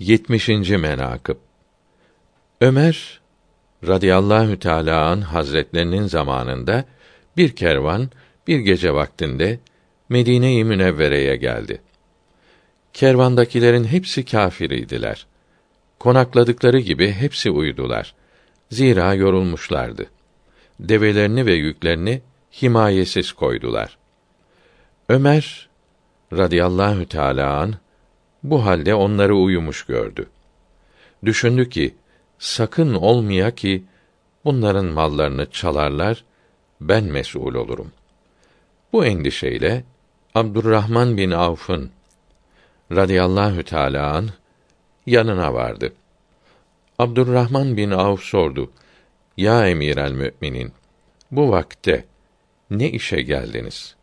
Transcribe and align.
70. 0.00 0.48
menakıb 0.48 1.36
Ömer 2.60 3.20
radıyallahu 3.86 4.58
teâlâ 4.58 5.06
an 5.06 5.20
hazretlerinin 5.20 6.06
zamanında 6.06 6.84
bir 7.36 7.56
kervan 7.56 8.10
bir 8.46 8.58
gece 8.58 8.94
vaktinde 8.94 9.58
Medine-i 10.08 10.64
Münevvere'ye 10.64 11.36
geldi. 11.36 11.82
Kervandakilerin 12.92 13.84
hepsi 13.84 14.24
kâfir 14.24 14.70
idiler. 14.70 15.26
Konakladıkları 15.98 16.78
gibi 16.78 17.12
hepsi 17.12 17.50
uyudular. 17.50 18.14
Zira 18.70 19.14
yorulmuşlardı. 19.14 20.06
Develerini 20.80 21.46
ve 21.46 21.54
yüklerini 21.54 22.22
himayesiz 22.62 23.32
koydular. 23.32 23.98
Ömer 25.08 25.68
radıyallahu 26.32 27.06
teâlâ 27.06 27.60
an 27.60 27.74
bu 28.42 28.66
halde 28.66 28.94
onları 28.94 29.34
uyumuş 29.34 29.86
gördü. 29.86 30.26
Düşündü 31.24 31.68
ki 31.68 31.94
sakın 32.38 32.94
olmaya 32.94 33.54
ki 33.54 33.84
bunların 34.44 34.86
mallarını 34.86 35.50
çalarlar, 35.50 36.24
ben 36.80 37.04
mesul 37.04 37.54
olurum. 37.54 37.92
Bu 38.92 39.04
endişeyle 39.04 39.84
Abdurrahman 40.34 41.16
bin 41.16 41.30
Avf'ın 41.30 41.90
radıyallahu 42.92 43.62
teâlâ 43.62 44.12
an 44.12 44.28
yanına 45.06 45.54
vardı. 45.54 45.92
Abdurrahman 46.98 47.76
bin 47.76 47.90
Avf 47.90 48.22
sordu: 48.22 48.70
Ya 49.36 49.68
emîrel 49.68 50.12
müminin, 50.12 50.72
bu 51.30 51.50
vakte 51.50 52.04
ne 52.70 52.90
işe 52.90 53.22
geldiniz? 53.22 53.96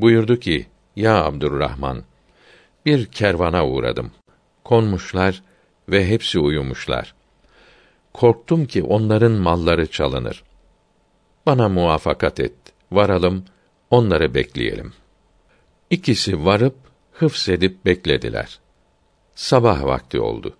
Buyurdu 0.00 0.40
ki: 0.40 0.66
Ya 0.96 1.24
Abdurrahman, 1.24 2.02
bir 2.86 3.06
kervana 3.06 3.66
uğradım. 3.66 4.10
Konmuşlar 4.64 5.42
ve 5.88 6.08
hepsi 6.08 6.38
uyumuşlar. 6.38 7.14
Korktum 8.12 8.66
ki 8.66 8.82
onların 8.82 9.32
malları 9.32 9.86
çalınır. 9.86 10.44
Bana 11.46 11.68
muvafakat 11.68 12.40
et. 12.40 12.52
Varalım, 12.92 13.44
onları 13.90 14.34
bekleyelim. 14.34 14.92
İkisi 15.90 16.44
varıp 16.44 16.76
hıfsedip 17.12 17.84
beklediler. 17.84 18.58
Sabah 19.34 19.84
vakti 19.84 20.20
oldu. 20.20 20.56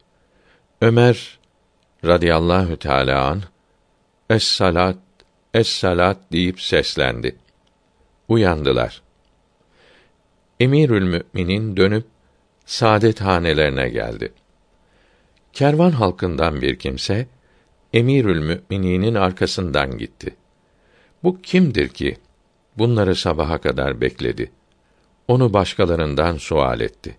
Ömer 0.80 1.38
radıyallahu 2.04 2.76
teâlâ 2.76 3.28
an 3.28 3.42
es 4.30 4.44
salat 4.44 4.98
es 5.54 5.68
salat 5.68 6.18
deyip 6.32 6.60
seslendi. 6.60 7.36
Uyandılar. 8.28 9.02
Emirül 10.60 11.02
Müminin 11.02 11.76
dönüp 11.76 12.06
saadet 12.72 13.20
hanelerine 13.20 13.88
geldi. 13.88 14.32
Kervan 15.52 15.90
halkından 15.90 16.62
bir 16.62 16.78
kimse 16.78 17.26
Emirül 17.92 18.40
Mümininin 18.40 19.14
arkasından 19.14 19.98
gitti. 19.98 20.36
Bu 21.22 21.42
kimdir 21.42 21.88
ki 21.88 22.16
bunları 22.78 23.16
sabaha 23.16 23.58
kadar 23.58 24.00
bekledi? 24.00 24.52
Onu 25.28 25.52
başkalarından 25.52 26.36
sual 26.36 26.80
etti. 26.80 27.16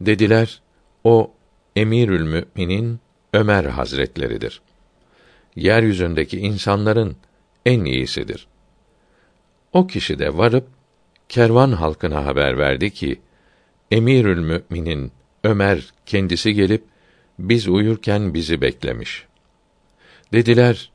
Dediler, 0.00 0.62
o 1.04 1.32
Emirül 1.76 2.22
Müminin 2.22 3.00
Ömer 3.32 3.64
Hazretleridir. 3.64 4.60
Yeryüzündeki 5.56 6.38
insanların 6.38 7.16
en 7.66 7.84
iyisidir. 7.84 8.46
O 9.72 9.86
kişi 9.86 10.18
de 10.18 10.36
varıp 10.36 10.66
kervan 11.28 11.72
halkına 11.72 12.26
haber 12.26 12.58
verdi 12.58 12.90
ki 12.90 13.20
Emirül 13.90 14.38
Müminin 14.38 15.12
Ömer 15.44 15.92
kendisi 16.06 16.54
gelip 16.54 16.84
biz 17.38 17.68
uyurken 17.68 18.34
bizi 18.34 18.60
beklemiş. 18.60 19.26
Dediler, 20.32 20.90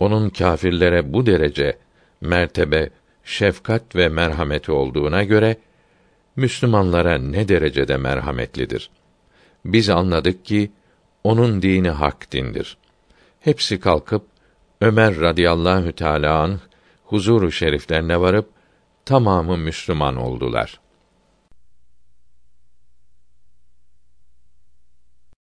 onun 0.00 0.30
kâfirlere 0.30 1.12
bu 1.12 1.26
derece 1.26 1.78
mertebe, 2.20 2.90
şefkat 3.24 3.96
ve 3.96 4.08
merhameti 4.08 4.72
olduğuna 4.72 5.24
göre 5.24 5.56
Müslümanlara 6.36 7.18
ne 7.18 7.48
derecede 7.48 7.96
merhametlidir. 7.96 8.90
Biz 9.64 9.88
anladık 9.88 10.44
ki 10.44 10.70
onun 11.24 11.62
dini 11.62 11.90
hak 11.90 12.32
dindir. 12.32 12.76
Hepsi 13.40 13.80
kalkıp 13.80 14.26
Ömer 14.80 15.20
radıyallahu 15.20 15.92
teâlâ 15.92 16.42
anh 16.42 16.58
huzuru 17.04 17.52
şeriflerine 17.52 18.20
varıp 18.20 18.50
tamamı 19.04 19.56
Müslüman 19.56 20.16
oldular.'' 20.16 20.87